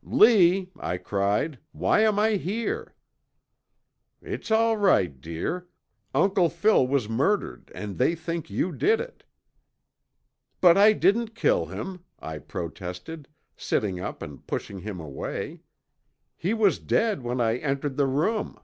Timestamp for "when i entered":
17.24-17.96